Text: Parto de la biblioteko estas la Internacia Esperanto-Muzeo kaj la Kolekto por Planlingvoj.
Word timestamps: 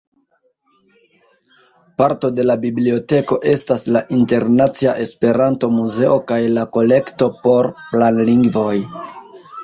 Parto 2.01 2.29
de 2.37 2.45
la 2.51 2.55
biblioteko 2.63 3.37
estas 3.51 3.83
la 3.95 4.01
Internacia 4.17 4.95
Esperanto-Muzeo 5.03 6.15
kaj 6.31 6.39
la 6.55 6.63
Kolekto 6.79 7.29
por 7.43 7.69
Planlingvoj. 7.91 8.73